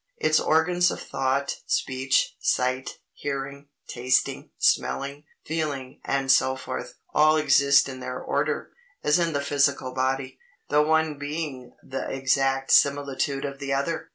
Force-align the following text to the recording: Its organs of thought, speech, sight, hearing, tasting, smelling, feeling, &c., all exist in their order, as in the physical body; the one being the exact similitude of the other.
Its 0.17 0.39
organs 0.39 0.89
of 0.89 0.99
thought, 0.99 1.57
speech, 1.67 2.35
sight, 2.39 2.97
hearing, 3.13 3.67
tasting, 3.87 4.49
smelling, 4.57 5.25
feeling, 5.45 5.99
&c., 6.25 6.45
all 7.13 7.37
exist 7.37 7.87
in 7.87 7.99
their 7.99 8.19
order, 8.19 8.71
as 9.03 9.19
in 9.19 9.33
the 9.33 9.41
physical 9.41 9.93
body; 9.93 10.39
the 10.69 10.81
one 10.81 11.19
being 11.19 11.75
the 11.83 12.09
exact 12.09 12.71
similitude 12.71 13.45
of 13.45 13.59
the 13.59 13.71
other. 13.71 14.09